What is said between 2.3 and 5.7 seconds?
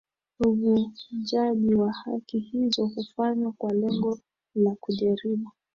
hizo hufanywa kwa lengo la kujaribu